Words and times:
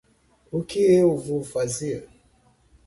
O 0.51 0.63
que 0.63 0.79
eu 0.83 1.15
vou 1.15 1.43
fazer? 1.43 2.09